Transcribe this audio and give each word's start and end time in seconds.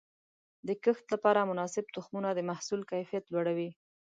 د 0.67 0.69
کښت 0.83 1.05
لپاره 1.13 1.47
مناسب 1.51 1.85
تخمونه 1.95 2.29
د 2.33 2.39
محصول 2.49 2.81
کیفیت 2.91 3.25
لوړوي. 3.33 3.69